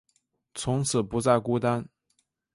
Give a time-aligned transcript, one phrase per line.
[0.55, 1.87] 从此不再孤单